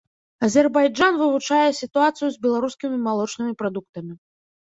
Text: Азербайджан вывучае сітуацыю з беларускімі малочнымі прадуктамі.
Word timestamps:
Азербайджан 0.45 1.13
вывучае 1.21 1.69
сітуацыю 1.81 2.29
з 2.37 2.41
беларускімі 2.47 2.97
малочнымі 3.05 3.53
прадуктамі. 3.61 4.13